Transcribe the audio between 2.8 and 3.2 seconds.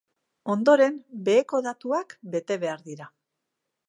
dira.